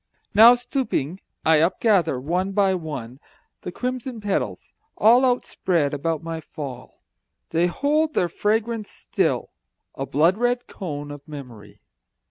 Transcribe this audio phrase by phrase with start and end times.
[0.33, 3.19] Now, stooping, I upgather, one by one,
[3.61, 7.03] The crimson petals, all Outspread about my fall.
[7.51, 9.51] They hold their fragrance still,
[9.93, 11.81] a blood red cone Of memory.